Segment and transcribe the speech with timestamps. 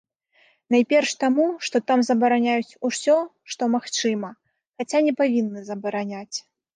[0.75, 3.17] Найперш таму, што там забараняюць усё,
[3.55, 4.29] што магчыма,
[4.81, 6.37] хаця не павінны забараняць.